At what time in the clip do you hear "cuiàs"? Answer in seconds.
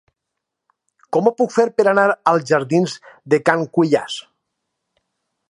3.79-4.19